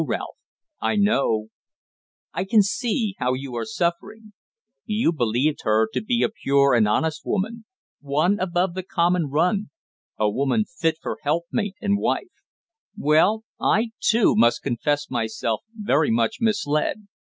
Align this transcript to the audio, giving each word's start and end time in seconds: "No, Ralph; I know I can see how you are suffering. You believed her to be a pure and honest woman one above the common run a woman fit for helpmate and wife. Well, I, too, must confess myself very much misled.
"No, 0.01 0.05
Ralph; 0.07 0.37
I 0.79 0.95
know 0.95 1.49
I 2.33 2.43
can 2.43 2.63
see 2.63 3.13
how 3.19 3.35
you 3.35 3.55
are 3.55 3.65
suffering. 3.65 4.33
You 4.83 5.11
believed 5.13 5.59
her 5.61 5.87
to 5.93 6.01
be 6.01 6.23
a 6.23 6.29
pure 6.29 6.73
and 6.73 6.87
honest 6.87 7.23
woman 7.23 7.65
one 7.99 8.39
above 8.39 8.73
the 8.73 8.81
common 8.81 9.27
run 9.27 9.69
a 10.17 10.27
woman 10.27 10.65
fit 10.65 10.97
for 11.03 11.19
helpmate 11.21 11.75
and 11.81 11.99
wife. 11.99 12.33
Well, 12.97 13.43
I, 13.61 13.91
too, 13.99 14.33
must 14.35 14.63
confess 14.63 15.07
myself 15.11 15.61
very 15.71 16.09
much 16.09 16.37
misled. 16.39 17.07